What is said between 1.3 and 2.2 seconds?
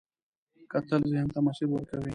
ته مسیر ورکوي